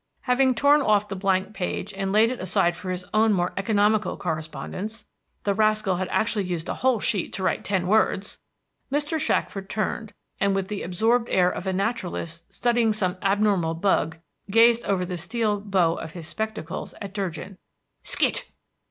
[0.21, 4.17] Having torn off the blank page and laid it aside for his own more economical
[4.17, 5.05] correspondence
[5.43, 8.39] (the rascal had actually used a whole sheet to write ten words!),
[8.91, 9.19] Mr.
[9.19, 14.17] Shackford turned, and with the absorbed air of a naturalist studying some abnormal bug
[14.49, 17.59] gazed over the steel bow of his spectacles at Durgin.
[18.01, 18.47] "Skit!"